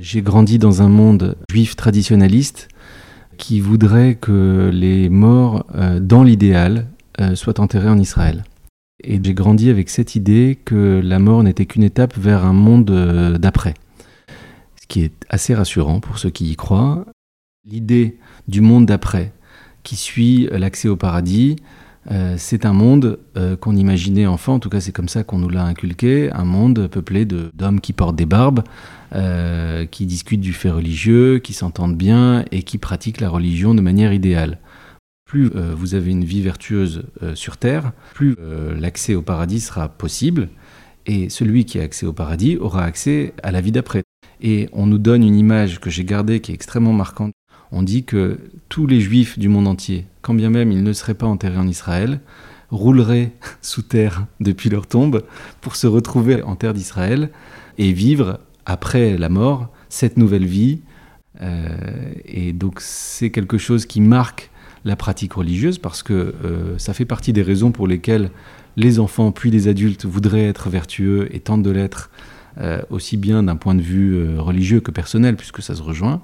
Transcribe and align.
J'ai 0.00 0.22
grandi 0.22 0.58
dans 0.58 0.80
un 0.80 0.88
monde 0.88 1.36
juif 1.50 1.76
traditionnaliste 1.76 2.68
qui 3.36 3.60
voudrait 3.60 4.14
que 4.14 4.70
les 4.72 5.10
morts, 5.10 5.66
euh, 5.74 6.00
dans 6.00 6.22
l'idéal, 6.22 6.86
euh, 7.20 7.34
soient 7.34 7.60
enterrés 7.60 7.90
en 7.90 7.98
Israël. 7.98 8.44
Et 9.04 9.20
j'ai 9.22 9.34
grandi 9.34 9.68
avec 9.68 9.90
cette 9.90 10.14
idée 10.14 10.58
que 10.64 11.02
la 11.04 11.18
mort 11.18 11.42
n'était 11.42 11.66
qu'une 11.66 11.82
étape 11.82 12.16
vers 12.16 12.46
un 12.46 12.54
monde 12.54 12.90
euh, 12.90 13.36
d'après. 13.36 13.74
Ce 14.80 14.86
qui 14.88 15.02
est 15.02 15.12
assez 15.28 15.54
rassurant 15.54 16.00
pour 16.00 16.18
ceux 16.18 16.30
qui 16.30 16.50
y 16.50 16.56
croient. 16.56 17.04
L'idée 17.66 18.16
du 18.48 18.62
monde 18.62 18.86
d'après, 18.86 19.34
qui 19.82 19.96
suit 19.96 20.48
l'accès 20.50 20.88
au 20.88 20.96
paradis, 20.96 21.56
euh, 22.10 22.36
c'est 22.38 22.64
un 22.64 22.72
monde 22.72 23.18
euh, 23.36 23.56
qu'on 23.56 23.76
imaginait 23.76 24.26
enfant, 24.26 24.54
en 24.54 24.58
tout 24.58 24.70
cas 24.70 24.80
c'est 24.80 24.92
comme 24.92 25.08
ça 25.08 25.22
qu'on 25.22 25.38
nous 25.38 25.50
l'a 25.50 25.64
inculqué, 25.64 26.30
un 26.32 26.44
monde 26.44 26.88
peuplé 26.88 27.26
d'hommes 27.26 27.80
qui 27.80 27.92
portent 27.92 28.16
des 28.16 28.26
barbes, 28.26 28.62
euh, 29.14 29.84
qui 29.84 30.06
discutent 30.06 30.40
du 30.40 30.54
fait 30.54 30.70
religieux, 30.70 31.40
qui 31.40 31.52
s'entendent 31.52 31.96
bien 31.96 32.44
et 32.52 32.62
qui 32.62 32.78
pratiquent 32.78 33.20
la 33.20 33.28
religion 33.28 33.74
de 33.74 33.82
manière 33.82 34.12
idéale. 34.12 34.58
Plus 35.26 35.48
vous 35.76 35.94
avez 35.94 36.10
une 36.10 36.24
vie 36.24 36.42
vertueuse 36.42 37.04
sur 37.34 37.56
Terre, 37.56 37.92
plus 38.14 38.34
l'accès 38.76 39.14
au 39.14 39.22
paradis 39.22 39.60
sera 39.60 39.88
possible, 39.88 40.48
et 41.06 41.28
celui 41.28 41.64
qui 41.64 41.78
a 41.78 41.84
accès 41.84 42.04
au 42.04 42.12
paradis 42.12 42.56
aura 42.56 42.82
accès 42.82 43.32
à 43.44 43.52
la 43.52 43.60
vie 43.60 43.70
d'après. 43.70 44.02
Et 44.40 44.68
on 44.72 44.86
nous 44.86 44.98
donne 44.98 45.22
une 45.22 45.36
image 45.36 45.78
que 45.78 45.88
j'ai 45.88 46.04
gardée 46.04 46.40
qui 46.40 46.50
est 46.50 46.54
extrêmement 46.56 46.92
marquante 46.92 47.30
on 47.72 47.82
dit 47.82 48.04
que 48.04 48.38
tous 48.68 48.86
les 48.86 49.00
juifs 49.00 49.38
du 49.38 49.48
monde 49.48 49.68
entier, 49.68 50.06
quand 50.22 50.34
bien 50.34 50.50
même 50.50 50.72
ils 50.72 50.82
ne 50.82 50.92
seraient 50.92 51.14
pas 51.14 51.26
enterrés 51.26 51.58
en 51.58 51.68
Israël, 51.68 52.20
rouleraient 52.70 53.32
sous 53.62 53.82
terre 53.82 54.26
depuis 54.40 54.70
leur 54.70 54.86
tombe 54.86 55.24
pour 55.60 55.76
se 55.76 55.86
retrouver 55.86 56.42
en 56.42 56.56
terre 56.56 56.74
d'Israël 56.74 57.30
et 57.78 57.92
vivre 57.92 58.40
après 58.66 59.16
la 59.16 59.28
mort 59.28 59.68
cette 59.88 60.16
nouvelle 60.16 60.46
vie. 60.46 60.80
Euh, 61.42 62.12
et 62.24 62.52
donc 62.52 62.80
c'est 62.80 63.30
quelque 63.30 63.58
chose 63.58 63.86
qui 63.86 64.00
marque 64.00 64.50
la 64.84 64.96
pratique 64.96 65.34
religieuse 65.34 65.78
parce 65.78 66.02
que 66.02 66.34
euh, 66.44 66.78
ça 66.78 66.94
fait 66.94 67.04
partie 67.04 67.32
des 67.32 67.42
raisons 67.42 67.70
pour 67.70 67.86
lesquelles 67.86 68.30
les 68.76 68.98
enfants 68.98 69.32
puis 69.32 69.50
les 69.50 69.68
adultes 69.68 70.06
voudraient 70.06 70.46
être 70.46 70.70
vertueux 70.70 71.34
et 71.34 71.40
tentent 71.40 71.62
de 71.62 71.70
l'être 71.70 72.10
euh, 72.58 72.82
aussi 72.90 73.16
bien 73.16 73.42
d'un 73.42 73.56
point 73.56 73.74
de 73.74 73.82
vue 73.82 74.38
religieux 74.38 74.80
que 74.80 74.90
personnel 74.90 75.36
puisque 75.36 75.62
ça 75.62 75.74
se 75.74 75.82
rejoint 75.82 76.22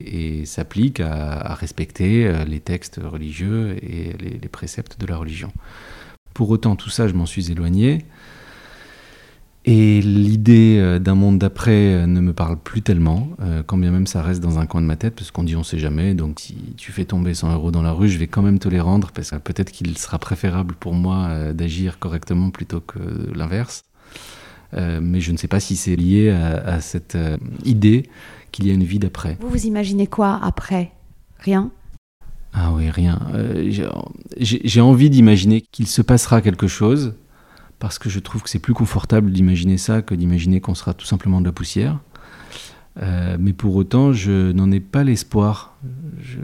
et 0.00 0.46
s'applique 0.46 1.00
à, 1.00 1.54
respecter 1.54 2.26
euh, 2.26 2.44
les 2.44 2.60
textes 2.60 3.00
religieux 3.02 3.76
et 3.82 4.14
les, 4.18 4.48
préceptes 4.48 5.00
de 5.00 5.06
la 5.06 5.16
religion. 5.16 5.52
Pour 6.34 6.50
autant, 6.50 6.76
tout 6.76 6.90
ça, 6.90 7.08
je 7.08 7.14
m'en 7.14 7.26
suis 7.26 7.50
éloigné. 7.50 8.04
Et 9.64 10.00
l'idée 10.00 10.78
euh, 10.78 10.98
d'un 10.98 11.14
monde 11.14 11.38
d'après 11.38 11.94
euh, 11.94 12.06
ne 12.06 12.20
me 12.20 12.32
parle 12.32 12.58
plus 12.58 12.80
tellement, 12.80 13.28
quand 13.66 13.76
bien 13.76 13.90
même 13.90 14.06
ça 14.06 14.22
reste 14.22 14.40
dans 14.40 14.58
un 14.58 14.66
coin 14.66 14.80
de 14.80 14.86
ma 14.86 14.96
tête, 14.96 15.14
parce 15.14 15.30
qu'on 15.30 15.44
dit 15.44 15.56
on 15.56 15.64
sait 15.64 15.78
jamais. 15.78 16.14
Donc 16.14 16.40
si 16.40 16.56
tu 16.76 16.92
fais 16.92 17.04
tomber 17.04 17.34
100 17.34 17.52
euros 17.54 17.70
dans 17.70 17.82
la 17.82 17.92
rue, 17.92 18.08
je 18.08 18.18
vais 18.18 18.28
quand 18.28 18.42
même 18.42 18.58
te 18.58 18.68
les 18.68 18.80
rendre, 18.80 19.10
parce 19.12 19.30
que 19.30 19.36
peut-être 19.36 19.70
qu'il 19.70 19.96
sera 19.98 20.18
préférable 20.18 20.74
pour 20.74 20.94
moi 20.94 21.52
d'agir 21.52 21.98
correctement 21.98 22.50
plutôt 22.50 22.80
que 22.80 22.98
l'inverse. 23.34 23.84
Mais 24.72 25.20
je 25.20 25.32
ne 25.32 25.36
sais 25.36 25.48
pas 25.48 25.60
si 25.60 25.76
c'est 25.76 25.96
lié 25.96 26.30
à 26.30 26.80
cette 26.80 27.16
idée 27.64 28.04
qu'il 28.52 28.66
y 28.66 28.70
a 28.70 28.74
une 28.74 28.84
vie 28.84 28.98
d'après. 28.98 29.36
Vous 29.40 29.48
vous 29.48 29.66
imaginez 29.66 30.06
quoi 30.06 30.38
après? 30.42 30.92
Rien? 31.38 31.70
Ah 32.52 32.72
oui, 32.72 32.90
rien. 32.90 33.20
Euh, 33.34 33.70
j'ai 34.38 34.80
envie 34.80 35.10
d'imaginer 35.10 35.60
qu'il 35.60 35.86
se 35.86 36.02
passera 36.02 36.40
quelque 36.40 36.66
chose, 36.66 37.14
parce 37.78 37.98
que 37.98 38.08
je 38.08 38.18
trouve 38.18 38.42
que 38.42 38.50
c'est 38.50 38.58
plus 38.58 38.74
confortable 38.74 39.30
d'imaginer 39.30 39.78
ça 39.78 40.02
que 40.02 40.14
d'imaginer 40.14 40.60
qu'on 40.60 40.74
sera 40.74 40.94
tout 40.94 41.06
simplement 41.06 41.40
de 41.40 41.46
la 41.46 41.52
poussière. 41.52 41.98
Euh, 43.00 43.36
mais 43.38 43.52
pour 43.52 43.76
autant, 43.76 44.12
je 44.12 44.50
n'en 44.52 44.72
ai 44.72 44.80
pas 44.80 45.04
l'espoir. 45.04 45.76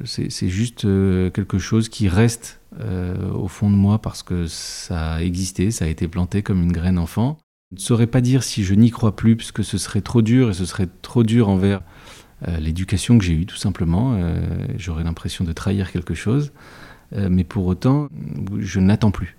C'est 0.05 0.49
juste 0.49 0.85
euh, 0.85 1.31
quelque 1.31 1.59
chose 1.59 1.89
qui 1.89 2.09
reste 2.09 2.61
au 3.33 3.47
fond 3.47 3.71
de 3.71 3.77
moi 3.77 4.01
parce 4.01 4.25
que 4.25 4.49
ça 4.49 5.15
a 5.15 5.23
existé, 5.23 5.71
ça 5.71 5.85
a 5.85 5.89
été 5.89 6.09
planté 6.09 6.43
comme 6.43 6.61
une 6.61 6.73
graine 6.73 6.99
enfant. 6.99 7.39
Je 7.71 7.77
ne 7.77 7.81
saurais 7.81 8.07
pas 8.07 8.21
dire 8.21 8.43
si 8.43 8.63
je 8.63 8.75
n'y 8.75 8.91
crois 8.91 9.17
plus, 9.17 9.37
puisque 9.37 9.65
ce 9.65 9.79
serait 9.79 10.01
trop 10.01 10.23
dur 10.23 10.51
et 10.51 10.55
ce 10.55 10.65
serait 10.65 10.89
trop 11.03 11.23
dur 11.23 11.49
envers 11.49 11.81
euh, 12.47 12.59
l'éducation 12.59 13.19
que 13.19 13.25
j'ai 13.25 13.33
eue, 13.33 13.47
tout 13.47 13.57
simplement. 13.57 14.15
Euh, 14.15 14.41
j'aurais 14.77 15.05
l'impression 15.05 15.45
de 15.45 15.53
trahir 15.53 15.91
quelque 15.91 16.15
chose. 16.15 16.53
Euh, 17.15 17.29
mais 17.31 17.45
pour 17.45 17.67
autant, 17.67 18.09
je 18.59 18.81
n'attends 18.81 19.11
plus. 19.11 19.37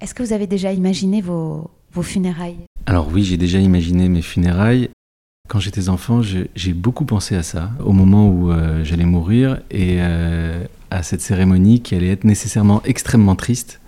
Est-ce 0.00 0.14
que 0.14 0.22
vous 0.22 0.32
avez 0.32 0.46
déjà 0.46 0.72
imaginé 0.72 1.20
vos, 1.20 1.70
vos 1.92 2.02
funérailles? 2.02 2.58
Alors 2.86 3.08
oui, 3.12 3.24
j'ai 3.24 3.36
déjà 3.36 3.58
imaginé 3.58 4.08
mes 4.08 4.22
funérailles. 4.22 4.90
Quand 5.48 5.60
j'étais 5.60 5.88
enfant, 5.88 6.22
j'ai 6.22 6.72
beaucoup 6.72 7.04
pensé 7.04 7.36
à 7.36 7.44
ça, 7.44 7.70
au 7.84 7.92
moment 7.92 8.28
où 8.28 8.52
j'allais 8.82 9.04
mourir, 9.04 9.60
et 9.70 10.00
à 10.00 11.02
cette 11.04 11.20
cérémonie 11.20 11.82
qui 11.82 11.94
allait 11.94 12.10
être 12.10 12.24
nécessairement 12.24 12.82
extrêmement 12.82 13.36
triste. 13.36 13.80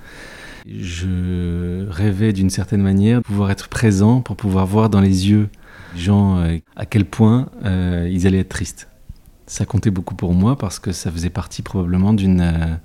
Je 0.76 1.88
rêvais 1.88 2.32
d'une 2.32 2.50
certaine 2.50 2.82
manière 2.82 3.18
de 3.18 3.24
pouvoir 3.24 3.50
être 3.50 3.68
présent 3.68 4.20
pour 4.20 4.36
pouvoir 4.36 4.66
voir 4.66 4.90
dans 4.90 5.00
les 5.00 5.30
yeux 5.30 5.48
gens 5.96 6.38
euh, 6.38 6.58
à 6.76 6.84
quel 6.84 7.06
point 7.06 7.48
euh, 7.64 8.08
ils 8.12 8.26
allaient 8.26 8.40
être 8.40 8.50
tristes. 8.50 8.88
Ça 9.46 9.64
comptait 9.64 9.90
beaucoup 9.90 10.14
pour 10.14 10.34
moi 10.34 10.58
parce 10.58 10.78
que 10.78 10.92
ça 10.92 11.10
faisait 11.10 11.30
partie 11.30 11.62
probablement 11.62 12.14
euh, 12.14 12.76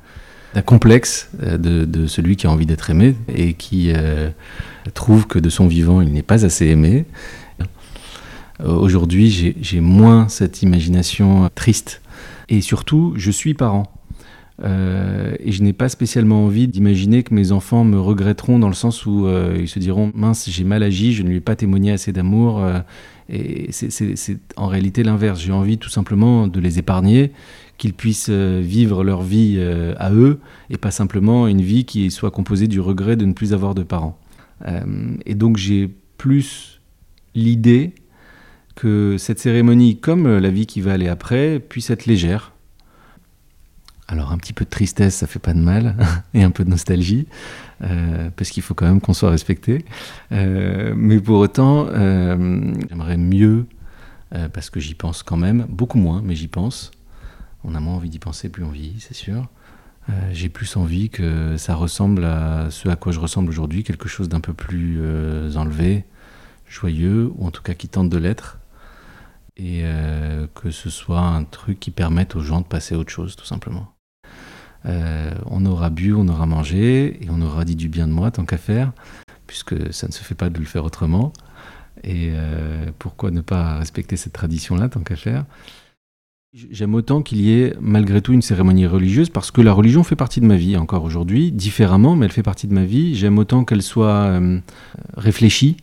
d'un 0.53 0.61
complexe 0.61 1.29
de, 1.41 2.07
celui 2.07 2.38
qui 2.38 2.47
a 2.47 2.51
envie 2.51 2.66
d'être 2.66 2.89
aimé 2.89 3.16
et 3.27 3.53
qui 3.53 3.91
trouve 4.94 5.27
que 5.27 5.39
de 5.39 5.50
son 5.50 5.67
vivant 5.67 6.00
il 6.00 6.13
n'est 6.13 6.21
pas 6.21 6.45
assez 6.45 6.67
aimé. 6.67 7.05
Aujourd'hui 8.63 9.55
j'ai 9.59 9.81
moins 9.81 10.29
cette 10.29 10.61
imagination 10.61 11.50
triste 11.53 12.01
et 12.47 12.61
surtout 12.61 13.13
je 13.17 13.29
suis 13.29 13.53
parent. 13.53 13.91
Et 14.61 15.51
je 15.51 15.63
n'ai 15.63 15.73
pas 15.73 15.89
spécialement 15.89 16.45
envie 16.45 16.67
d'imaginer 16.67 17.23
que 17.23 17.33
mes 17.33 17.51
enfants 17.51 17.83
me 17.83 17.99
regretteront 17.99 18.59
dans 18.59 18.67
le 18.67 18.75
sens 18.75 19.05
où 19.05 19.27
ils 19.57 19.67
se 19.67 19.79
diront 19.79 20.11
mince 20.13 20.49
j'ai 20.49 20.63
mal 20.63 20.83
agi, 20.83 21.13
je 21.13 21.23
ne 21.23 21.29
lui 21.29 21.37
ai 21.37 21.41
pas 21.41 21.55
témoigné 21.55 21.91
assez 21.91 22.11
d'amour, 22.11 22.63
et 23.29 23.71
c'est 23.71 24.37
en 24.55 24.67
réalité 24.67 25.03
l'inverse. 25.03 25.39
J'ai 25.41 25.51
envie 25.51 25.77
tout 25.77 25.89
simplement 25.89 26.47
de 26.47 26.59
les 26.59 26.79
épargner, 26.79 27.31
qu'ils 27.77 27.93
puissent 27.93 28.29
euh, 28.29 28.61
vivre 28.63 29.03
leur 29.03 29.21
vie 29.23 29.55
euh, 29.57 29.93
à 29.97 30.13
eux, 30.13 30.39
et 30.69 30.77
pas 30.77 30.91
simplement 30.91 31.47
une 31.47 31.61
vie 31.61 31.85
qui 31.85 32.11
soit 32.11 32.31
composée 32.31 32.67
du 32.67 32.79
regret 32.79 33.15
de 33.15 33.25
ne 33.25 33.33
plus 33.33 33.53
avoir 33.53 33.75
de 33.75 33.83
parents. 33.83 34.17
Euh, 34.65 35.15
et 35.25 35.35
donc 35.35 35.57
j'ai 35.57 35.89
plus 36.17 36.81
l'idée 37.35 37.93
que 38.75 39.17
cette 39.17 39.39
cérémonie, 39.39 39.99
comme 39.99 40.37
la 40.37 40.49
vie 40.49 40.65
qui 40.65 40.81
va 40.81 40.93
aller 40.93 41.07
après, 41.07 41.59
puisse 41.59 41.89
être 41.89 42.05
légère, 42.05 42.52
alors 44.07 44.31
un 44.31 44.37
petit 44.37 44.53
peu 44.53 44.65
de 44.65 44.69
tristesse, 44.69 45.15
ça 45.15 45.27
fait 45.27 45.39
pas 45.39 45.53
de 45.53 45.59
mal, 45.59 45.95
et 46.33 46.43
un 46.43 46.51
peu 46.51 46.63
de 46.63 46.69
nostalgie, 46.69 47.27
euh, 47.83 48.29
parce 48.35 48.49
qu'il 48.49 48.63
faut 48.63 48.73
quand 48.73 48.85
même 48.85 49.01
qu'on 49.01 49.13
soit 49.13 49.29
respecté. 49.29 49.85
Euh, 50.31 50.93
mais 50.95 51.19
pour 51.19 51.39
autant, 51.39 51.87
euh, 51.87 52.73
j'aimerais 52.89 53.17
mieux, 53.17 53.65
parce 54.51 54.71
que 54.71 54.79
j'y 54.79 54.95
pense 54.95 55.21
quand 55.21 55.37
même, 55.37 55.67
beaucoup 55.69 55.99
moins, 55.99 56.23
mais 56.23 56.33
j'y 56.33 56.47
pense. 56.47 56.89
On 57.63 57.75
a 57.75 57.79
moins 57.79 57.93
envie 57.93 58.09
d'y 58.09 58.17
penser, 58.17 58.49
plus 58.49 58.63
on 58.63 58.71
vit, 58.71 58.95
c'est 58.97 59.13
sûr. 59.13 59.47
J'ai 60.31 60.49
plus 60.49 60.75
envie 60.75 61.11
que 61.11 61.55
ça 61.57 61.75
ressemble 61.75 62.25
à 62.25 62.71
ce 62.71 62.89
à 62.89 62.95
quoi 62.95 63.11
je 63.11 63.19
ressemble 63.19 63.49
aujourd'hui, 63.49 63.83
quelque 63.83 64.09
chose 64.09 64.29
d'un 64.29 64.39
peu 64.39 64.53
plus 64.53 64.99
enlevé, 65.55 66.03
joyeux, 66.67 67.31
ou 67.35 67.45
en 67.45 67.51
tout 67.51 67.61
cas 67.61 67.75
qui 67.75 67.87
tente 67.87 68.09
de 68.09 68.17
l'être 68.17 68.57
et 69.57 69.83
que 70.55 70.71
ce 70.71 70.89
soit 70.89 71.21
un 71.21 71.43
truc 71.43 71.79
qui 71.79 71.91
permette 71.91 72.35
aux 72.35 72.41
gens 72.41 72.61
de 72.61 72.65
passer 72.65 72.95
à 72.95 72.97
autre 72.97 73.11
chose, 73.11 73.35
tout 73.35 73.45
simplement. 73.45 73.94
Euh, 74.85 75.31
on 75.45 75.65
aura 75.65 75.89
bu, 75.89 76.13
on 76.13 76.27
aura 76.27 76.45
mangé, 76.45 77.23
et 77.23 77.27
on 77.29 77.41
aura 77.41 77.65
dit 77.65 77.75
du 77.75 77.89
bien 77.89 78.07
de 78.07 78.13
moi, 78.13 78.31
tant 78.31 78.45
qu'à 78.45 78.57
faire, 78.57 78.91
puisque 79.47 79.94
ça 79.94 80.07
ne 80.07 80.11
se 80.11 80.23
fait 80.23 80.35
pas 80.35 80.50
de 80.50 80.59
le 80.59 80.65
faire 80.65 80.85
autrement. 80.85 81.31
Et 82.03 82.31
euh, 82.33 82.88
pourquoi 83.00 83.31
ne 83.31 83.41
pas 83.41 83.77
respecter 83.77 84.17
cette 84.17 84.33
tradition-là, 84.33 84.89
tant 84.89 85.01
qu'à 85.01 85.15
faire? 85.15 85.45
J'aime 86.69 86.94
autant 86.94 87.23
qu'il 87.23 87.41
y 87.41 87.51
ait 87.51 87.73
malgré 87.81 88.21
tout 88.21 88.31
une 88.33 88.44
cérémonie 88.44 88.85
religieuse, 88.85 89.29
parce 89.29 89.51
que 89.51 89.61
la 89.61 89.73
religion 89.73 90.03
fait 90.03 90.15
partie 90.15 90.39
de 90.41 90.45
ma 90.45 90.57
vie 90.57 90.77
encore 90.77 91.03
aujourd'hui, 91.03 91.51
différemment, 91.51 92.15
mais 92.15 92.25
elle 92.25 92.31
fait 92.31 92.44
partie 92.44 92.67
de 92.67 92.73
ma 92.73 92.83
vie. 92.83 93.15
J'aime 93.15 93.39
autant 93.39 93.63
qu'elle 93.63 93.81
soit 93.81 94.09
euh, 94.09 94.59
réfléchie, 95.15 95.77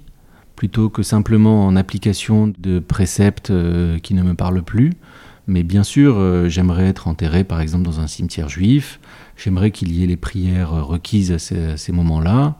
plutôt 0.60 0.90
que 0.90 1.02
simplement 1.02 1.66
en 1.66 1.74
application 1.74 2.52
de 2.58 2.80
préceptes 2.80 3.50
qui 4.02 4.12
ne 4.12 4.22
me 4.22 4.34
parlent 4.34 4.62
plus. 4.62 4.92
Mais 5.50 5.64
bien 5.64 5.82
sûr, 5.82 6.14
euh, 6.16 6.48
j'aimerais 6.48 6.86
être 6.86 7.08
enterré 7.08 7.42
par 7.42 7.60
exemple 7.60 7.84
dans 7.84 7.98
un 7.98 8.06
cimetière 8.06 8.48
juif. 8.48 9.00
J'aimerais 9.36 9.72
qu'il 9.72 9.90
y 9.92 10.04
ait 10.04 10.06
les 10.06 10.16
prières 10.16 10.70
requises 10.70 11.32
à 11.32 11.38
ces, 11.40 11.92
moments-là. 11.92 12.56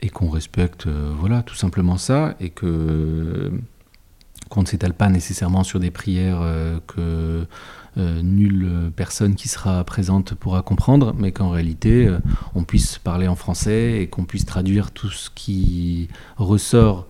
Et 0.00 0.10
qu'on 0.10 0.28
respecte, 0.28 0.86
euh, 0.86 1.14
voilà, 1.18 1.42
tout 1.42 1.54
simplement 1.54 1.96
ça. 1.96 2.36
Et 2.40 2.50
que 2.50 3.50
qu'on 4.48 4.62
ne 4.62 4.66
s'étale 4.66 4.94
pas 4.94 5.08
nécessairement 5.08 5.64
sur 5.64 5.80
des 5.80 5.90
prières 5.90 6.40
euh, 6.40 6.78
que 6.86 7.46
nulle 8.22 8.92
personne 8.94 9.36
qui 9.36 9.48
sera 9.48 9.82
présente 9.82 10.34
pourra 10.34 10.60
comprendre, 10.60 11.14
mais 11.16 11.32
qu'en 11.32 11.48
réalité, 11.48 12.14
on 12.54 12.62
puisse 12.62 12.98
parler 12.98 13.26
en 13.26 13.36
français 13.36 14.02
et 14.02 14.06
qu'on 14.06 14.24
puisse 14.24 14.44
traduire 14.44 14.90
tout 14.90 15.08
ce 15.08 15.30
qui 15.30 16.08
ressort 16.36 17.08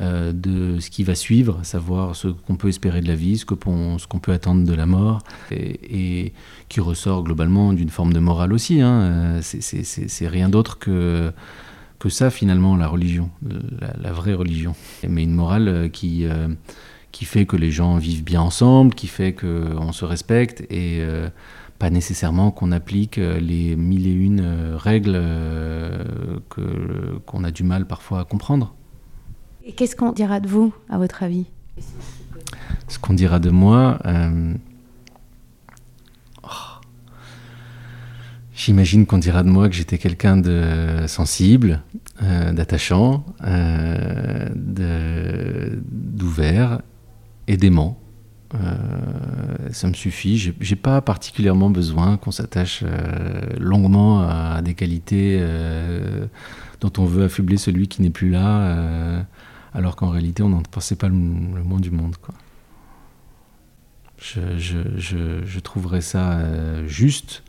euh, 0.00 0.32
de 0.32 0.78
ce 0.78 0.88
qui 0.88 1.02
va 1.02 1.16
suivre, 1.16 1.58
savoir 1.64 2.14
ce 2.14 2.28
qu'on 2.28 2.54
peut 2.54 2.68
espérer 2.68 3.00
de 3.00 3.08
la 3.08 3.16
vie, 3.16 3.38
ce 3.38 3.44
qu'on 3.44 4.18
peut 4.22 4.30
attendre 4.30 4.64
de 4.64 4.72
la 4.72 4.86
mort, 4.86 5.18
et, 5.50 6.32
qui 6.68 6.78
ressort 6.78 7.24
globalement 7.24 7.72
d'une 7.72 7.88
forme 7.88 8.12
de 8.12 8.20
morale 8.20 8.52
aussi. 8.52 8.80
Hein. 8.80 9.40
C'est 9.42 10.28
rien 10.28 10.48
d'autre 10.48 10.78
que, 10.78 11.32
que 12.00 12.08
ça 12.08 12.30
finalement, 12.30 12.74
la 12.76 12.88
religion, 12.88 13.30
la, 13.80 14.12
vraie 14.12 14.34
religion. 14.34 14.74
Mais 15.08 15.22
une 15.22 15.34
morale 15.34 15.90
qui, 15.92 16.26
euh, 16.26 16.48
qui 17.12 17.24
fait 17.24 17.46
que 17.46 17.56
les 17.56 17.70
gens 17.70 17.96
vivent 17.98 18.24
bien 18.24 18.40
ensemble, 18.40 18.94
qui 18.94 19.06
fait 19.06 19.32
qu'on 19.32 19.92
se 19.92 20.04
respecte, 20.04 20.62
et 20.62 20.98
euh, 21.00 21.28
pas 21.78 21.90
nécessairement 21.90 22.50
qu'on 22.50 22.72
applique 22.72 23.16
les 23.16 23.76
mille 23.76 24.08
et 24.08 24.12
une 24.12 24.74
règles 24.74 25.22
qu'on 26.48 27.44
a 27.44 27.50
du 27.52 27.62
mal 27.62 27.86
parfois 27.86 28.20
à 28.20 28.24
comprendre. 28.24 28.74
Et 29.64 29.72
qu'est-ce 29.72 29.94
qu'on 29.94 30.12
dira 30.12 30.40
de 30.40 30.48
vous, 30.48 30.74
à 30.88 30.98
votre 30.98 31.22
avis? 31.22 31.46
Ce 32.88 32.98
qu'on 32.98 33.14
dira 33.14 33.38
de 33.38 33.50
moi. 33.50 33.98
Euh, 34.06 34.54
oh, 36.42 36.48
j'imagine 38.64 39.06
qu'on 39.06 39.18
dira 39.18 39.42
de 39.42 39.48
moi 39.48 39.68
que 39.68 39.74
j'étais 39.74 39.98
quelqu'un 39.98 40.36
de 40.36 41.04
sensible, 41.06 41.82
euh, 42.22 42.52
d'attachant, 42.52 43.24
euh, 43.44 44.48
d'ouvert 44.54 46.82
et 47.48 47.56
d'aimant. 47.56 47.98
ça 49.70 49.88
me 49.88 49.94
suffit. 49.94 50.52
J'ai 50.60 50.76
pas 50.76 51.00
particulièrement 51.00 51.70
besoin 51.70 52.16
qu'on 52.16 52.32
s'attache 52.32 52.84
longuement 53.58 54.22
à 54.22 54.60
des 54.60 54.74
qualités 54.74 55.40
dont 56.80 56.92
on 56.98 57.04
veut 57.04 57.24
affubler 57.24 57.56
celui 57.56 57.86
qui 57.86 58.02
n'est 58.02 58.10
plus 58.10 58.30
là 58.30 59.24
alors 59.74 59.96
qu'en 59.96 60.10
réalité, 60.10 60.42
on 60.42 60.48
n'en 60.48 60.62
pensait 60.62 60.96
pas 60.96 61.08
le, 61.08 61.14
moins 61.14 61.80
du 61.80 61.90
monde. 61.90 62.16
Je, 64.18 65.58
trouverais 65.60 66.00
ça 66.00 66.32
euh, 66.32 66.86
juste 66.86 67.42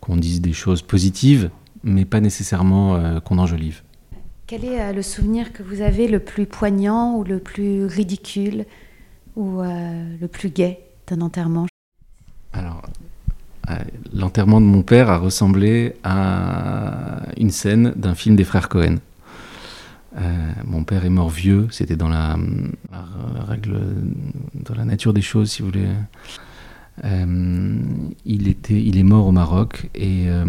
qu'on 0.00 0.16
dise 0.16 0.40
des 0.40 0.52
choses 0.52 0.82
positives, 0.82 1.50
mais 1.82 2.04
pas 2.04 2.20
nécessairement 2.20 2.96
euh, 2.96 3.20
qu'on 3.20 3.38
enjolive. 3.38 3.82
Quel 4.46 4.64
est 4.64 4.80
euh, 4.80 4.92
le 4.92 5.02
souvenir 5.02 5.52
que 5.52 5.62
vous 5.62 5.80
avez 5.80 6.08
le 6.08 6.20
plus 6.20 6.46
poignant 6.46 7.16
ou 7.16 7.24
le 7.24 7.38
plus 7.38 7.84
ridicule 7.86 8.64
ou 9.34 9.60
le 9.60 10.26
plus 10.28 10.48
gai 10.48 10.78
d'un 11.08 11.20
enterrement? 11.20 11.66
Alors, 12.54 12.80
l'enterrement 14.14 14.62
de 14.62 14.66
mon 14.66 14.82
père 14.82 15.10
a 15.10 15.18
ressemblé 15.18 15.94
à 16.04 17.20
une 17.36 17.50
scène 17.50 17.92
d'un 17.96 18.14
film 18.14 18.34
des 18.34 18.44
frères 18.44 18.70
Cohen. 18.70 18.96
Euh, 20.18 20.52
mon 20.64 20.84
père 20.84 21.04
est 21.04 21.10
mort 21.10 21.28
vieux, 21.28 21.68
c'était 21.70 21.96
dans 21.96 22.08
la, 22.08 22.36
règle, 23.46 23.78
dans 24.54 24.74
la 24.74 24.84
nature 24.84 25.12
des 25.12 25.22
choses, 25.22 25.50
si 25.50 25.62
vous 25.62 25.68
voulez. 25.68 25.88
Euh, 27.04 27.76
il, 28.24 28.48
était, 28.48 28.82
il 28.82 28.96
est 28.96 29.02
mort 29.02 29.26
au 29.26 29.32
Maroc 29.32 29.90
et 29.94 30.24
euh, 30.28 30.44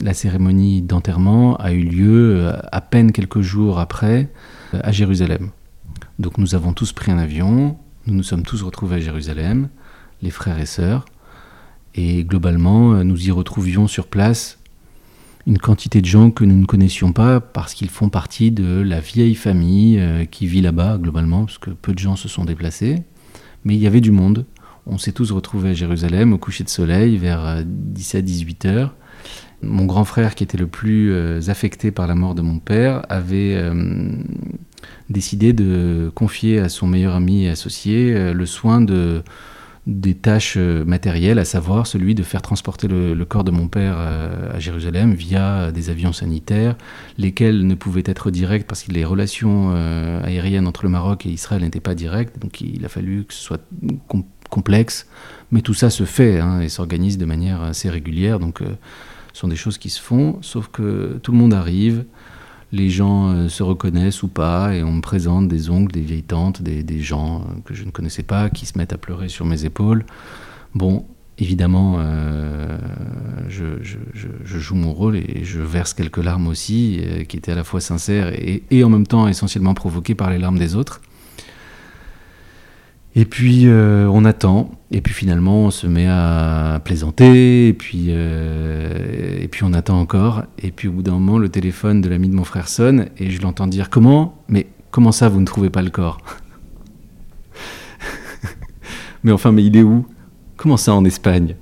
la 0.00 0.14
cérémonie 0.14 0.80
d'enterrement 0.80 1.56
a 1.56 1.72
eu 1.72 1.82
lieu 1.82 2.52
à 2.70 2.80
peine 2.80 3.10
quelques 3.10 3.40
jours 3.40 3.80
après 3.80 4.30
à 4.72 4.92
Jérusalem. 4.92 5.50
Donc 6.18 6.38
nous 6.38 6.54
avons 6.54 6.72
tous 6.72 6.92
pris 6.92 7.10
un 7.10 7.18
avion, 7.18 7.76
nous 8.06 8.14
nous 8.14 8.22
sommes 8.22 8.44
tous 8.44 8.62
retrouvés 8.62 8.96
à 8.96 9.00
Jérusalem, 9.00 9.68
les 10.22 10.30
frères 10.30 10.60
et 10.60 10.66
sœurs, 10.66 11.04
et 11.94 12.22
globalement 12.24 13.02
nous 13.02 13.26
y 13.26 13.30
retrouvions 13.32 13.88
sur 13.88 14.06
place 14.06 14.58
une 15.46 15.58
quantité 15.58 16.00
de 16.00 16.06
gens 16.06 16.30
que 16.30 16.44
nous 16.44 16.56
ne 16.56 16.66
connaissions 16.66 17.12
pas 17.12 17.40
parce 17.40 17.74
qu'ils 17.74 17.90
font 17.90 18.08
partie 18.08 18.50
de 18.50 18.80
la 18.80 19.00
vieille 19.00 19.34
famille 19.34 19.98
euh, 19.98 20.24
qui 20.24 20.46
vit 20.46 20.60
là-bas 20.60 20.98
globalement, 20.98 21.44
parce 21.44 21.58
que 21.58 21.70
peu 21.70 21.92
de 21.92 21.98
gens 21.98 22.16
se 22.16 22.28
sont 22.28 22.44
déplacés. 22.44 23.02
Mais 23.64 23.74
il 23.74 23.80
y 23.80 23.86
avait 23.86 24.00
du 24.00 24.10
monde. 24.10 24.44
On 24.86 24.98
s'est 24.98 25.12
tous 25.12 25.30
retrouvés 25.30 25.70
à 25.70 25.74
Jérusalem 25.74 26.32
au 26.32 26.38
coucher 26.38 26.64
de 26.64 26.68
soleil 26.68 27.16
vers 27.16 27.62
17-18 27.94 28.66
euh, 28.66 28.70
heures. 28.70 28.94
Mon 29.62 29.86
grand 29.86 30.04
frère, 30.04 30.34
qui 30.34 30.42
était 30.42 30.58
le 30.58 30.66
plus 30.66 31.12
euh, 31.12 31.40
affecté 31.46 31.92
par 31.92 32.06
la 32.06 32.16
mort 32.16 32.34
de 32.34 32.42
mon 32.42 32.58
père, 32.58 33.06
avait 33.08 33.62
décidé 35.08 35.52
de 35.52 36.10
confier 36.14 36.58
à 36.58 36.68
son 36.68 36.86
meilleur 36.86 37.14
ami 37.14 37.44
et 37.44 37.50
associé 37.50 38.32
le 38.32 38.46
soin 38.46 38.80
de 38.80 39.22
des 39.86 40.14
tâches 40.14 40.54
euh, 40.56 40.84
matérielles, 40.84 41.38
à 41.38 41.44
savoir 41.44 41.86
celui 41.86 42.14
de 42.14 42.22
faire 42.22 42.40
transporter 42.40 42.86
le, 42.86 43.24
corps 43.24 43.42
de 43.42 43.50
mon 43.50 43.66
père 43.66 43.96
euh, 43.98 44.54
à 44.54 44.60
Jérusalem 44.60 45.12
via 45.12 45.72
des 45.72 45.90
avions 45.90 46.12
sanitaires, 46.12 46.76
lesquels 47.18 47.66
ne 47.66 47.74
pouvaient 47.74 48.04
être 48.06 48.30
directs 48.30 48.66
parce 48.66 48.84
que 48.84 48.92
les 48.92 49.04
relations 49.04 49.72
euh, 49.74 50.22
aériennes 50.22 50.68
entre 50.68 50.84
le 50.84 50.90
Maroc 50.90 51.26
et 51.26 51.30
Israël 51.30 51.62
n'étaient 51.62 51.80
pas 51.80 51.96
directes, 51.96 52.38
donc 52.38 52.60
il 52.60 52.84
a 52.84 52.88
fallu 52.88 53.24
que 53.24 53.34
ce 53.34 53.42
soit 53.42 53.62
complexe, 54.52 55.06
mais 55.50 55.62
tout 55.62 55.74
ça 55.74 55.90
se 55.90 56.04
fait 56.04 56.38
hein, 56.38 56.60
et 56.60 56.68
s'organise 56.68 57.18
de 57.18 57.24
manière 57.24 57.62
assez 57.62 57.88
régulière, 57.90 58.38
donc 58.38 58.60
ce 59.32 59.40
sont 59.40 59.48
des 59.48 59.56
choses 59.56 59.78
qui 59.78 59.90
se 59.90 60.00
font, 60.00 60.38
sauf 60.42 60.68
que 60.68 61.18
tout 61.22 61.32
le 61.32 61.38
monde 61.38 61.54
arrive, 61.54 62.04
les 62.72 62.88
gens 62.88 63.28
euh, 63.28 63.48
se 63.48 63.62
reconnaissent 63.62 64.22
ou 64.22 64.28
pas, 64.28 64.74
et 64.74 64.82
on 64.82 64.92
me 64.92 65.00
présente 65.02 65.46
des 65.46 65.70
oncles, 65.70 65.92
des 65.92 66.00
vieilles 66.00 66.22
tantes, 66.22 66.62
des, 66.62 67.00
gens 67.00 67.40
euh, 67.40 67.60
que 67.64 67.74
je 67.74 67.84
ne 67.84 67.90
connaissais 67.90 68.22
pas, 68.22 68.48
qui 68.50 68.66
se 68.66 68.78
mettent 68.78 68.94
à 68.94 68.98
pleurer 68.98 69.28
sur 69.28 69.44
mes 69.44 69.66
épaules. 69.66 70.04
Bon, 70.74 71.04
évidemment, 71.38 71.96
euh, 71.98 72.78
je, 73.48 73.64
joue 74.44 74.74
mon 74.74 74.94
rôle 74.94 75.16
et 75.16 75.44
je 75.44 75.60
verse 75.60 75.92
quelques 75.92 76.22
larmes 76.22 76.46
aussi, 76.46 77.02
qui 77.28 77.36
étaient 77.36 77.52
à 77.52 77.56
la 77.56 77.64
fois 77.64 77.80
sincères 77.80 78.32
et, 78.32 78.84
en 78.84 78.88
même 78.88 79.06
temps 79.06 79.28
essentiellement 79.28 79.74
provoquées 79.74 80.14
par 80.14 80.30
les 80.30 80.38
larmes 80.38 80.58
des 80.58 80.74
autres. 80.74 81.02
Et 83.14 83.26
puis 83.26 83.66
euh, 83.66 84.08
on 84.10 84.24
attend, 84.24 84.70
et 84.90 85.02
puis 85.02 85.12
finalement 85.12 85.66
on 85.66 85.70
se 85.70 85.86
met 85.86 86.06
à 86.08 86.80
plaisanter, 86.82 87.68
et 87.68 87.74
puis, 87.74 88.06
euh, 88.08 89.38
et 89.38 89.48
puis 89.48 89.64
on 89.64 89.74
attend 89.74 90.00
encore, 90.00 90.44
et 90.58 90.70
puis 90.70 90.88
au 90.88 90.92
bout 90.92 91.02
d'un 91.02 91.12
moment 91.12 91.36
le 91.36 91.50
téléphone 91.50 92.00
de 92.00 92.08
l'ami 92.08 92.30
de 92.30 92.34
mon 92.34 92.44
frère 92.44 92.68
sonne, 92.68 93.08
et 93.18 93.30
je 93.30 93.42
l'entends 93.42 93.66
dire 93.66 93.90
Comment? 93.90 94.42
Mais 94.48 94.66
comment 94.90 95.12
ça 95.12 95.28
vous 95.28 95.40
ne 95.40 95.44
trouvez 95.44 95.68
pas 95.68 95.82
le 95.82 95.90
corps? 95.90 96.18
Mais 99.24 99.30
enfin, 99.30 99.52
mais 99.52 99.64
il 99.64 99.76
est 99.76 99.82
où? 99.82 100.04
Comment 100.56 100.76
ça 100.76 100.94
en 100.94 101.04
Espagne? 101.04 101.54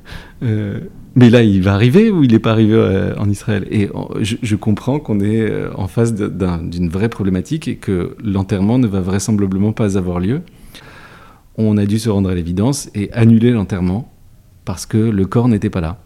Euh, 0.43 0.81
Mais 1.15 1.29
là, 1.29 1.43
il 1.43 1.63
va 1.63 1.75
arriver 1.75 2.11
ou 2.11 2.25
il 2.25 2.33
n'est 2.33 2.39
pas 2.39 2.53
arrivé 2.53 3.13
en 3.19 3.29
Israël? 3.29 3.69
Et 3.71 3.91
je, 4.21 4.37
je, 4.41 4.57
comprends 4.57 4.99
qu'on 4.99 5.21
est 5.21 5.47
en 5.75 5.87
face 5.87 6.15
d'une 6.15 6.89
vraie 6.89 7.11
problématique 7.11 7.69
et 7.69 7.77
que 7.77 8.17
l'enterrement 8.25 8.79
ne 8.79 8.87
va 8.87 9.03
vraisemblablement 9.03 9.73
pas 9.73 9.99
avoir 9.99 10.21
lieu 10.21 10.41
on 11.61 11.77
a 11.77 11.87
dû 11.87 11.99
se 11.99 12.09
rendre 12.09 12.31
à 12.31 12.35
l'évidence 12.35 12.91
et 12.95 13.13
annuler 13.13 13.51
l'enterrement 13.51 14.13
parce 14.65 14.87
que 14.87 14.99
le 14.99 15.27
corps 15.27 15.49
n'était 15.49 15.71
pas 15.71 15.81
là. 15.81 15.99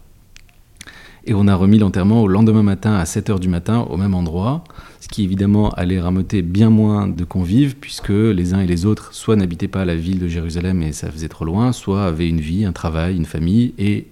Et 1.27 1.33
on 1.33 1.47
a 1.47 1.55
remis 1.55 1.79
l'enterrement 1.79 2.21
au 2.21 2.27
lendemain 2.27 2.61
matin 2.61 2.93
à 2.93 3.03
7h 3.03 3.39
du 3.39 3.49
matin 3.49 3.79
au 3.89 3.97
même 3.97 4.13
endroit, 4.13 4.63
ce 4.99 5.07
qui 5.07 5.23
évidemment 5.23 5.69
allait 5.71 5.99
rameuter 5.99 6.43
bien 6.43 6.69
moins 6.69 7.07
de 7.07 7.23
convives 7.23 7.75
puisque 7.75 8.09
les 8.09 8.53
uns 8.53 8.59
et 8.59 8.67
les 8.67 8.85
autres 8.85 9.13
soit 9.13 9.35
n'habitaient 9.35 9.67
pas 9.67 9.85
la 9.85 9.95
ville 9.95 10.19
de 10.19 10.27
Jérusalem 10.27 10.83
et 10.83 10.91
ça 10.91 11.09
faisait 11.09 11.27
trop 11.27 11.45
loin, 11.45 11.71
soit 11.71 12.05
avaient 12.05 12.29
une 12.29 12.41
vie, 12.41 12.63
un 12.63 12.73
travail, 12.73 13.15
une 13.15 13.25
famille 13.25 13.73
et 13.79 14.07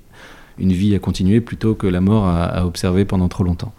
une 0.57 0.73
vie 0.73 0.95
à 0.95 0.99
continuer 0.99 1.39
plutôt 1.39 1.75
que 1.75 1.85
la 1.85 2.01
mort 2.01 2.25
à, 2.25 2.65
observer 2.65 3.05
pendant 3.05 3.27
trop 3.27 3.43
longtemps. 3.43 3.73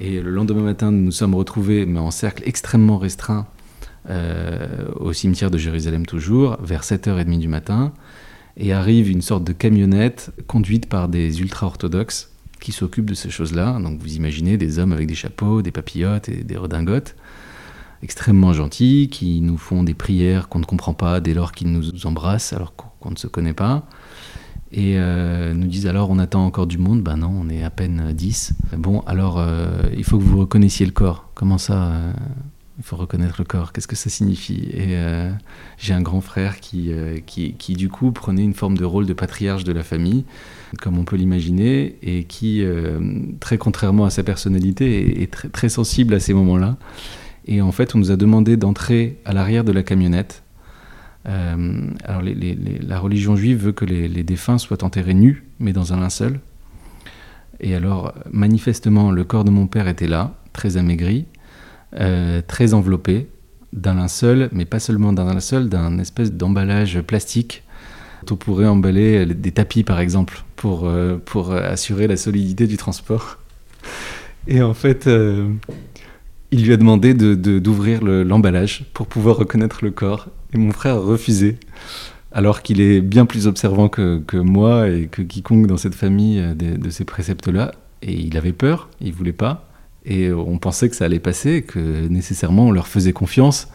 Et 0.00 0.20
le 0.20 0.30
lendemain 0.30 0.62
matin, 0.62 0.90
nous 0.90 1.02
nous 1.02 1.12
sommes 1.12 1.34
retrouvés, 1.34 1.86
mais 1.86 2.00
en 2.00 2.10
cercle 2.10 2.42
extrêmement 2.46 2.98
restreint, 2.98 3.46
euh, 4.08 4.88
au 4.96 5.12
cimetière 5.12 5.50
de 5.50 5.58
Jérusalem 5.58 6.06
toujours, 6.06 6.56
vers 6.62 6.82
7h30 6.82 7.38
du 7.38 7.48
matin, 7.48 7.92
et 8.56 8.72
arrive 8.72 9.10
une 9.10 9.22
sorte 9.22 9.44
de 9.44 9.52
camionnette 9.52 10.32
conduite 10.46 10.88
par 10.88 11.08
des 11.08 11.40
ultra-orthodoxes 11.40 12.30
qui 12.60 12.72
s'occupent 12.72 13.10
de 13.10 13.14
ces 13.14 13.30
choses-là. 13.30 13.78
Donc 13.80 14.00
vous 14.00 14.14
imaginez 14.14 14.56
des 14.56 14.78
hommes 14.78 14.92
avec 14.92 15.06
des 15.06 15.14
chapeaux, 15.14 15.62
des 15.62 15.70
papillotes 15.70 16.28
et 16.28 16.44
des 16.44 16.56
redingotes, 16.56 17.16
extrêmement 18.02 18.52
gentils, 18.52 19.08
qui 19.10 19.40
nous 19.40 19.56
font 19.56 19.82
des 19.82 19.94
prières 19.94 20.48
qu'on 20.48 20.58
ne 20.58 20.64
comprend 20.64 20.94
pas 20.94 21.20
dès 21.20 21.34
lors 21.34 21.52
qu'ils 21.52 21.72
nous 21.72 22.06
embrassent 22.06 22.52
alors 22.52 22.74
qu'on 22.74 23.10
ne 23.10 23.16
se 23.16 23.26
connaît 23.26 23.54
pas. 23.54 23.86
Et 24.72 24.98
euh, 24.98 25.52
nous 25.52 25.66
disent 25.66 25.88
alors 25.88 26.10
on 26.10 26.18
attend 26.20 26.44
encore 26.46 26.68
du 26.68 26.78
monde, 26.78 27.02
ben 27.02 27.16
non, 27.16 27.32
on 27.34 27.48
est 27.48 27.64
à 27.64 27.70
peine 27.70 28.12
10. 28.12 28.54
Bon, 28.76 29.00
alors 29.00 29.38
euh, 29.38 29.82
il 29.96 30.04
faut 30.04 30.18
que 30.18 30.22
vous 30.22 30.38
reconnaissiez 30.38 30.86
le 30.86 30.92
corps. 30.92 31.30
Comment 31.34 31.58
ça 31.58 31.92
il 32.80 32.82
faut 32.82 32.96
reconnaître 32.96 33.34
le 33.38 33.44
corps, 33.44 33.72
qu'est-ce 33.72 33.86
que 33.86 33.94
ça 33.94 34.08
signifie? 34.08 34.70
Et 34.72 34.96
euh, 34.96 35.30
j'ai 35.76 35.92
un 35.92 36.00
grand 36.00 36.22
frère 36.22 36.60
qui, 36.60 36.90
euh, 36.90 37.18
qui, 37.26 37.52
qui, 37.52 37.74
du 37.74 37.90
coup, 37.90 38.10
prenait 38.10 38.42
une 38.42 38.54
forme 38.54 38.78
de 38.78 38.86
rôle 38.86 39.04
de 39.04 39.12
patriarche 39.12 39.64
de 39.64 39.72
la 39.72 39.82
famille, 39.82 40.24
comme 40.80 40.96
on 40.96 41.04
peut 41.04 41.16
l'imaginer, 41.16 41.96
et 42.02 42.24
qui, 42.24 42.64
euh, 42.64 42.98
très 43.38 43.58
contrairement 43.58 44.06
à 44.06 44.10
sa 44.10 44.22
personnalité, 44.22 45.22
est, 45.22 45.30
très, 45.30 45.68
sensible 45.68 46.14
à 46.14 46.20
ces 46.20 46.32
moments-là. 46.32 46.78
Et 47.44 47.60
en 47.60 47.70
fait, 47.70 47.94
on 47.94 47.98
nous 47.98 48.12
a 48.12 48.16
demandé 48.16 48.56
d'entrer 48.56 49.18
à 49.26 49.34
l'arrière 49.34 49.62
de 49.62 49.72
la 49.72 49.82
camionnette. 49.82 50.42
alors, 51.26 52.22
la 52.22 52.98
religion 52.98 53.36
juive 53.36 53.64
veut 53.64 53.72
que 53.72 53.84
les 53.84 54.22
défunts 54.22 54.56
soient 54.56 54.82
enterrés 54.84 55.12
nus, 55.12 55.44
mais 55.58 55.74
dans 55.74 55.92
un 55.92 56.00
linceul. 56.00 56.40
Et 57.60 57.74
alors, 57.74 58.14
manifestement, 58.32 59.10
le 59.10 59.24
corps 59.24 59.44
de 59.44 59.50
mon 59.50 59.66
père 59.66 59.86
était 59.86 60.08
là, 60.08 60.34
très 60.54 60.78
amaigri, 60.78 61.26
euh, 61.98 62.40
très 62.46 62.72
enveloppé, 62.72 63.26
d'un 63.72 63.94
linceul, 63.94 64.48
mais 64.52 64.64
pas 64.64 64.78
seulement 64.78 65.12
d'un 65.12 65.32
linceul, 65.32 65.68
d'un 65.68 65.98
espèce 65.98 66.32
d'emballage 66.32 67.00
plastique. 67.00 67.64
On 68.30 68.36
pourrait 68.36 68.66
emballer 68.66 69.26
des 69.26 69.50
tapis, 69.50 69.82
par 69.82 69.98
exemple, 69.98 70.44
pour, 70.54 70.86
euh, 70.86 71.16
pour 71.24 71.52
assurer 71.52 72.06
la 72.06 72.16
solidité 72.16 72.68
du 72.68 72.76
transport. 72.76 73.38
Et 74.46 74.62
en 74.62 74.74
fait, 74.74 75.08
euh, 75.08 75.48
il 76.52 76.64
lui 76.64 76.72
a 76.72 76.76
demandé 76.76 77.14
d'ouvrir 77.14 78.04
l'emballage 78.04 78.84
pour 78.94 79.08
pouvoir 79.08 79.36
reconnaître 79.36 79.84
le 79.84 79.90
corps. 79.90 80.28
Et 80.52 80.58
mon 80.58 80.70
frère 80.70 80.96
a 80.96 81.00
refusé, 81.00 81.58
alors 82.30 82.62
qu'il 82.62 82.80
est 82.80 83.00
bien 83.00 83.26
plus 83.26 83.48
observant 83.48 83.88
que, 83.88 84.22
que, 84.26 84.36
moi 84.36 84.88
et 84.88 85.06
que 85.06 85.22
quiconque 85.22 85.66
dans 85.66 85.76
cette 85.76 85.94
famille 85.94 86.40
de, 86.54 86.76
de 86.76 86.90
ces 86.90 87.04
préceptes-là. 87.04 87.72
Et 88.02 88.12
il 88.12 88.36
avait 88.36 88.52
peur, 88.52 88.88
il 89.00 89.12
voulait 89.12 89.32
pas. 89.32 89.69
Et 90.04 90.32
on 90.32 90.58
pensait 90.58 90.88
que 90.88 90.96
ça 90.96 91.04
allait 91.04 91.18
passer, 91.18 91.62
que 91.62 92.08
nécessairement 92.08 92.68
on 92.68 92.70
leur 92.70 92.88
faisait 92.88 93.12
confiance, 93.12 93.68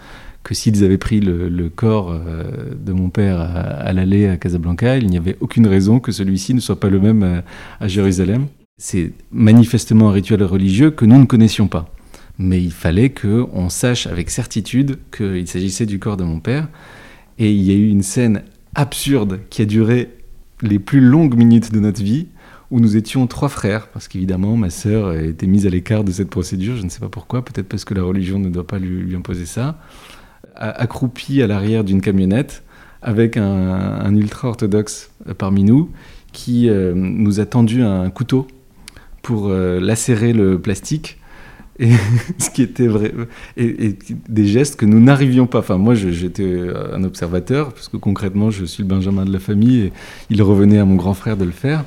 que 0.44 0.53
s'ils 0.53 0.84
avaient 0.84 1.00
pris 1.00 1.20
le, 1.20 1.70
corps 1.70 2.12
euh, 2.12 2.44
de 2.79 2.94
mon 2.94 3.10
père 3.10 3.39
à, 3.39 3.91
l'aller 3.94 4.27
à 4.27 4.38
Casablanca, 4.38 4.98
il 4.98 5.08
n'y 5.08 5.17
avait 5.17 5.38
aucune 5.39 5.67
raison 5.67 6.00
que 6.00 6.12
celui-ci 6.12 6.53
ne 6.53 6.60
soit 6.60 6.79
pas 6.79 6.89
le 6.89 7.00
même 7.00 7.44
à, 7.79 7.88
Jérusalem. 7.88 8.48
C'est 8.77 9.12
manifestement 9.32 10.10
un 10.10 10.12
rituel 10.12 10.44
religieux 10.44 10.91
que 10.91 11.05
nous 11.05 11.17
ne 11.17 11.25
connaissions 11.25 11.67
pas. 11.67 11.91
Mais 12.38 12.62
il 12.62 12.72
fallait 12.72 13.10
qu'on 13.10 13.70
sache 13.70 14.08
avec 14.08 14.29
certitude 14.29 15.00
qu'il 15.15 15.48
s'agissait 15.48 15.86
du 15.86 16.00
corps 16.00 16.17
de 16.17 16.24
mon 16.24 16.39
père. 16.39 16.67
Et 17.39 17.51
il 17.51 17.63
y 17.63 17.72
a 17.72 17.75
eu 17.75 17.89
une 17.89 18.03
scène 18.03 18.44
absurde 18.75 19.39
qui 19.50 19.62
a 19.62 19.65
duré 19.65 20.10
les 20.62 20.79
plus 20.79 21.01
longues 21.01 21.36
minutes 21.36 21.72
de 21.72 21.79
notre 21.79 22.03
vie, 22.03 22.27
où 22.72 22.79
nous 22.79 22.98
étions 22.98 23.27
trois 23.27 23.50
frères, 23.50 23.88
parce 23.88 24.07
qu'évidemment 24.07 24.57
ma 24.57 24.69
sœur 24.69 25.13
était 25.13 25.48
mise 25.48 25.67
à 25.67 25.69
l'écart 25.69 26.03
de 26.03 26.12
cette 26.12 26.29
procédure, 26.29 26.75
je 26.77 26.84
ne 26.84 26.89
sais 26.89 27.00
pas 27.00 27.10
pourquoi, 27.10 27.43
peut-être 27.43 27.67
parce 27.67 27.86
que 27.86 27.93
la 27.93 28.03
religion 28.03 28.39
ne 28.39 28.50
doit 28.50 28.65
pas 28.65 28.79
lui, 28.79 29.15
imposer 29.15 29.45
ça, 29.45 29.77
accroupis 30.55 31.41
à 31.41 31.48
l'arrière 31.48 31.84
d'une 31.84 32.01
camionnette, 32.01 32.63
avec 33.01 33.38
un, 33.38 34.15
ultra-orthodoxe 34.15 35.12
parmi 35.38 35.63
nous, 35.63 35.91
qui 36.31 36.69
euh, 36.69 36.93
nous 36.95 37.39
a 37.39 37.45
tendu 37.45 37.84
un 37.84 38.10
couteau 38.10 38.48
pour 39.22 39.48
euh, 39.48 39.79
lacérer 39.79 40.34
le 40.34 40.60
plastique. 40.60 41.19
Et 41.77 41.91
ce 42.39 42.50
qui 42.50 42.62
était 42.63 42.88
vrai, 42.88 43.13
et, 43.57 43.95
des 44.27 44.48
gestes 44.48 44.75
que 44.75 44.86
nous 44.86 45.00
n'arrivions 45.00 45.45
pas. 45.45 45.60
Enfin, 45.60 45.77
moi, 45.77 45.93
j'étais 45.93 46.62
un 46.93 47.03
observateur, 47.03 47.74
parce 47.74 47.89
que 47.89 47.98
concrètement, 47.98 48.50
je 48.50 48.65
suis 48.65 48.81
le 48.81 48.89
Benjamin 48.89 49.24
de 49.24 49.31
la 49.31 49.39
famille, 49.39 49.79
et 49.81 49.93
il 50.29 50.41
revenait 50.41 50.79
à 50.79 50.86
mon 50.86 50.95
grand 50.95 51.13
frère 51.13 51.38
de 51.38 51.45
le 51.45 51.51
faire. 51.51 51.86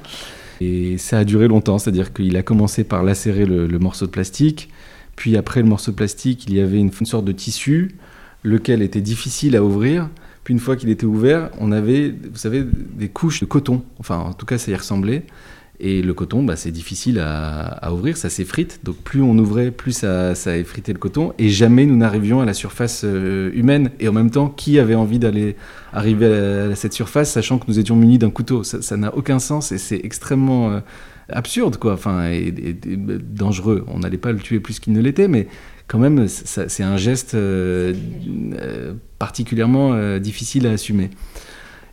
Et 0.60 0.98
ça 0.98 1.18
a 1.18 1.24
duré 1.24 1.48
longtemps, 1.48 1.78
c'est-à-dire 1.78 2.12
qu'il 2.12 2.36
a 2.36 2.42
commencé 2.42 2.84
par 2.84 3.02
lacérer 3.02 3.44
le, 3.44 3.78
morceau 3.78 4.06
de 4.06 4.10
plastique, 4.10 4.70
puis 5.16 5.36
après 5.36 5.62
le 5.62 5.68
morceau 5.68 5.92
de 5.92 5.96
plastique, 5.96 6.44
il 6.48 6.54
y 6.54 6.60
avait 6.60 6.78
une, 6.78 6.92
sorte 6.92 7.24
de 7.24 7.32
tissu, 7.32 7.96
lequel 8.42 8.82
était 8.82 9.00
difficile 9.00 9.56
à 9.56 9.62
ouvrir. 9.62 10.08
Puis 10.44 10.54
une 10.54 10.60
fois 10.60 10.76
qu'il 10.76 10.88
était 10.88 11.06
ouvert, 11.06 11.50
on 11.58 11.72
avait, 11.72 12.10
vous 12.10 12.38
savez, 12.38 12.64
des 12.64 13.08
couches 13.08 13.40
de 13.40 13.46
coton. 13.46 13.82
Enfin, 13.98 14.18
en 14.18 14.32
tout 14.32 14.46
cas, 14.46 14.58
ça 14.58 14.70
y 14.70 14.74
ressemblait. 14.74 15.24
Et 15.80 16.02
le 16.02 16.12
coton, 16.12 16.42
bah, 16.42 16.56
c'est 16.56 16.72
difficile 16.72 17.20
à, 17.20 17.92
ouvrir, 17.92 18.16
ça 18.16 18.30
s'effrite. 18.30 18.80
Donc 18.82 18.96
plus 18.96 19.22
on 19.22 19.38
ouvrait, 19.38 19.70
plus 19.70 19.92
ça, 19.92 20.34
effritait 20.58 20.92
le 20.92 20.98
coton. 20.98 21.32
Et 21.38 21.48
jamais 21.48 21.86
nous 21.86 21.96
n'arrivions 21.96 22.40
à 22.40 22.44
la 22.44 22.54
surface 22.54 23.02
euh, 23.04 23.50
humaine. 23.54 23.90
Et 24.00 24.08
en 24.08 24.12
même 24.12 24.30
temps, 24.30 24.48
qui 24.48 24.78
avait 24.80 24.96
envie 24.96 25.20
d'aller 25.20 25.54
arriver 25.92 26.26
à, 26.26 26.74
cette 26.74 26.92
surface, 26.92 27.30
sachant 27.30 27.58
que 27.58 27.66
nous 27.68 27.78
étions 27.78 27.94
munis 27.94 28.18
d'un 28.18 28.30
couteau? 28.30 28.64
Ça 28.64 28.96
n'a 28.96 29.14
aucun 29.14 29.38
sens 29.38 29.70
et 29.70 29.78
c'est 29.78 30.00
extrêmement 30.02 30.70
euh, 30.70 30.80
absurde, 31.28 31.76
quoi. 31.76 31.92
Enfin, 31.92 32.28
et, 32.28 32.52
dangereux. 32.52 33.84
On 33.86 34.00
n'allait 34.00 34.18
pas 34.18 34.32
le 34.32 34.38
tuer 34.38 34.58
plus 34.58 34.80
qu'il 34.80 34.92
ne 34.94 35.00
l'était, 35.00 35.28
mais 35.28 35.46
quand 35.86 36.00
même, 36.00 36.26
c'est 36.26 36.82
un 36.82 36.96
geste 36.96 37.34
euh, 37.34 37.94
particulièrement 39.20 40.18
difficile 40.18 40.66
à 40.66 40.72
assumer. 40.72 41.10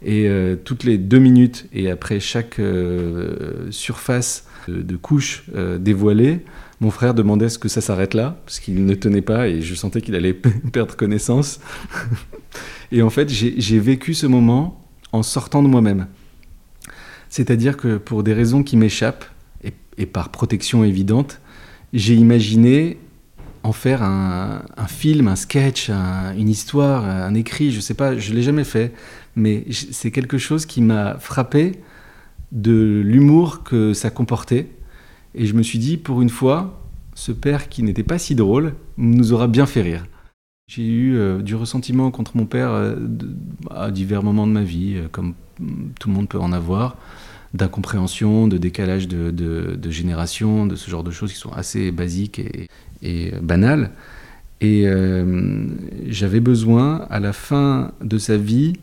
Et 0.03 0.27
euh, 0.27 0.55
toutes 0.55 0.83
les 0.83 0.97
deux 0.97 1.19
minutes 1.19 1.67
et 1.73 1.89
après 1.89 2.19
chaque 2.19 2.59
euh, 2.59 3.69
surface 3.71 4.45
de, 4.67 4.95
couche 4.97 5.43
euh, 5.55 5.77
dévoilée, 5.77 6.41
mon 6.81 6.91
frère 6.91 7.13
demandait 7.13 7.49
ce 7.49 7.57
que 7.57 7.69
ça 7.69 7.81
s'arrête 7.81 8.13
là, 8.13 8.41
parce 8.45 8.59
qu'il 8.59 8.85
ne 8.85 8.93
tenait 8.95 9.21
pas 9.21 9.47
et 9.47 9.61
je 9.61 9.75
sentais 9.75 10.01
qu'il 10.01 10.15
allait 10.15 10.33
perdre 10.73 10.95
connaissance. 10.95 11.59
et 12.91 13.01
en 13.01 13.09
fait, 13.09 13.29
j'ai 13.29 13.79
vécu 13.79 14.13
ce 14.13 14.27
moment 14.27 14.81
en 15.11 15.23
sortant 15.23 15.63
de 15.63 15.67
moi-même. 15.67 16.07
C'est-à-dire 17.29 17.77
que 17.77 17.97
pour 17.97 18.23
des 18.23 18.33
raisons 18.33 18.63
qui 18.63 18.77
m'échappent, 18.77 19.25
et, 19.97 20.05
par 20.05 20.29
protection 20.29 20.83
évidente, 20.83 21.39
j'ai 21.93 22.15
imaginé 22.15 22.97
en 23.65 23.71
faire 23.71 24.03
un, 24.03 24.61
film, 24.87 25.27
un 25.27 25.35
sketch, 25.35 25.89
une 25.89 26.49
histoire, 26.49 27.05
un 27.05 27.33
écrit, 27.33 27.71
je 27.71 27.79
sais 27.79 27.95
pas, 27.95 28.15
je 28.17 28.33
l'ai 28.33 28.43
jamais 28.43 28.63
fait, 28.63 28.93
mais 29.35 29.65
c'est 29.71 30.11
quelque 30.11 30.37
chose 30.37 30.65
qui 30.65 30.81
m'a 30.81 31.17
frappé 31.17 31.81
de 32.51 33.01
l'humour 33.03 33.63
que 33.63 33.93
ça 33.93 34.11
comportait. 34.11 34.69
Et 35.33 35.45
je 35.47 35.53
me 35.53 35.63
suis 35.63 35.79
dit, 35.79 35.97
pour 35.97 36.21
une 36.21 36.29
fois, 36.29 36.81
ce 37.15 37.31
père 37.31 37.67
qui 37.67 37.81
n'était 37.81 38.03
pas 38.03 38.19
si 38.19 38.35
drôle 38.35 38.75
nous 38.97 39.33
aura 39.33 39.47
bien 39.47 39.65
fait 39.65 39.81
rire. 39.81 40.05
J'ai 40.67 40.85
eu 40.85 41.17
euh, 41.17 41.41
du 41.41 41.55
ressentiment 41.55 42.11
contre 42.11 42.37
mon 42.37 42.45
père 42.45 42.71
euh, 42.71 42.95
à 43.69 43.91
divers 43.91 44.23
moments 44.23 44.47
de 44.47 44.51
ma 44.51 44.63
vie, 44.63 44.95
euh, 44.95 45.07
comme 45.11 45.33
tout 45.99 46.09
le 46.09 46.15
monde 46.15 46.27
peut 46.27 46.39
en 46.39 46.51
avoir, 46.51 46.97
d'incompréhension, 47.55 48.47
de 48.47 48.57
décalage 48.57 49.07
de, 49.07 49.31
de, 49.31 49.89
génération, 49.89 50.65
de 50.65 50.75
ce 50.75 50.89
genre 50.89 51.03
de 51.03 51.11
choses 51.11 51.33
qui 51.33 51.39
sont 51.39 51.53
assez 51.53 51.91
basiques 51.91 52.41
et, 53.01 53.31
banales. 53.41 53.91
Et 54.61 54.85
j'avais 56.07 56.39
besoin, 56.39 57.05
à 57.09 57.19
la 57.19 57.33
fin 57.33 57.91
de 58.01 58.17
sa 58.17 58.37
vie, 58.37 58.73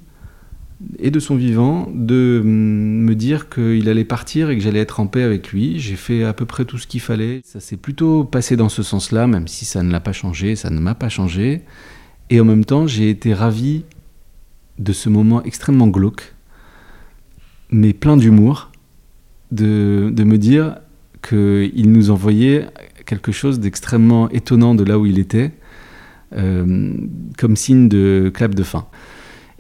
et 0.99 1.11
de 1.11 1.21
son 1.21 1.37
vivant 1.37 1.89
de 1.95 2.43
me 2.45 3.15
dire 3.15 3.49
qu'il 3.49 3.89
allait 3.89 4.05
partir 4.05 4.51
et 4.51 4.57
que 4.57 4.63
j'allais 4.63 4.81
être 4.81 5.01
en 5.01 5.07
paix 5.07 5.23
avec 5.23 5.53
lui. 5.53 5.79
J'ai 5.79 5.97
fait 5.97 6.25
à 6.25 6.33
peu 6.33 6.47
près 6.47 6.65
tout 6.65 6.79
ce 6.79 6.87
qu'il 6.87 7.01
fallait. 7.01 7.41
Ça 7.45 7.61
s'est 7.61 7.77
plutôt 7.77 8.25
passé 8.25 8.57
dans 8.57 8.69
ce 8.69 8.83
sens-là, 8.83 9.27
même 9.27 9.49
si 9.49 9.65
ça 9.65 9.83
ne 9.83 9.91
l'a 9.91 10.01
pas 10.01 10.13
changé, 10.13 10.57
ça 10.57 10.71
ne 10.71 10.81
m'a 10.81 10.95
pas 10.95 11.09
changé. 11.09 11.63
Et 12.31 12.41
en 12.41 12.45
même 12.45 12.65
temps, 12.65 12.87
j'ai 12.87 13.11
été 13.11 13.35
ravi 13.35 13.85
de 14.79 14.93
ce 14.93 15.09
moment 15.09 15.43
extrêmement 15.43 15.89
glauque, 15.89 16.35
mais 17.73 17.93
plein 17.93 18.17
d'humour, 18.17 18.71
de, 19.51 20.11
de, 20.13 20.25
me 20.25 20.39
dire 20.39 20.77
qu'il 21.29 21.91
nous 21.91 22.11
envoyait 22.11 22.67
quelque 23.07 23.33
chose 23.33 23.61
d'extrêmement 23.61 24.31
étonnant 24.31 24.75
de 24.75 24.85
là 24.85 24.99
où 24.99 25.07
il 25.07 25.19
était, 25.19 25.53
euh, 26.35 26.95
comme 27.39 27.57
signe 27.57 27.89
de 27.89 28.31
clap 28.33 28.55
de 28.55 28.63
fin. 28.63 28.87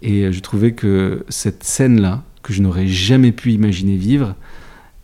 Et 0.00 0.32
je 0.32 0.40
trouvais 0.40 0.72
que 0.72 1.24
cette 1.28 1.64
scène-là, 1.64 2.24
que 2.42 2.52
je 2.52 2.62
n'aurais 2.62 2.86
jamais 2.86 3.32
pu 3.32 3.52
imaginer 3.52 3.96
vivre, 3.96 4.34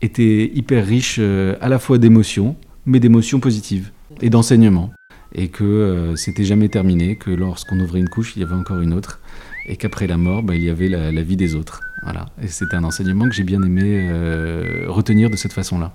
était 0.00 0.50
hyper 0.54 0.86
riche 0.86 1.16
euh, 1.18 1.56
à 1.60 1.68
la 1.68 1.78
fois 1.78 1.98
d'émotions, 1.98 2.56
mais 2.86 3.00
d'émotions 3.00 3.40
positives 3.40 3.90
et 4.20 4.30
d'enseignements. 4.30 4.92
Et 5.34 5.48
que 5.48 5.64
euh, 5.64 6.16
c'était 6.16 6.44
jamais 6.44 6.68
terminé, 6.68 7.16
que 7.16 7.30
lorsqu'on 7.30 7.78
ouvrait 7.80 8.00
une 8.00 8.08
couche, 8.08 8.34
il 8.36 8.40
y 8.40 8.44
avait 8.44 8.54
encore 8.54 8.80
une 8.80 8.94
autre, 8.94 9.20
et 9.68 9.76
qu'après 9.76 10.06
la 10.06 10.16
mort, 10.16 10.42
bah, 10.42 10.56
il 10.56 10.64
y 10.64 10.70
avait 10.70 10.88
la, 10.88 11.22
vie 11.22 11.36
des 11.36 11.54
autres. 11.54 11.82
Voilà. 12.02 12.26
Et 12.42 12.48
c'était 12.48 12.74
un 12.74 12.84
enseignement 12.84 13.28
que 13.28 13.34
j'ai 13.34 13.44
bien 13.44 13.62
aimé 13.62 14.08
euh, 14.10 14.86
retenir 14.88 15.30
de 15.30 15.36
cette 15.36 15.52
façon-là. 15.52 15.94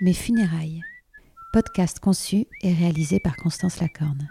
Mes 0.00 0.14
funérailles, 0.14 0.80
podcast 1.52 1.98
conçu 1.98 2.46
et 2.62 2.72
réalisé 2.72 3.18
par 3.18 3.34
Constance 3.34 3.80
Lacorne. 3.80 4.28